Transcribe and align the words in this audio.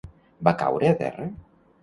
Va 0.47 0.53
caure 0.61 0.89
a 0.93 0.95
terra? 1.03 1.29